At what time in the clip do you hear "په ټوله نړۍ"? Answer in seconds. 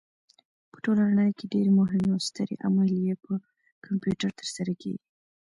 0.71-1.31